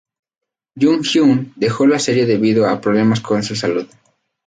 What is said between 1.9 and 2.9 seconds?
serie debido a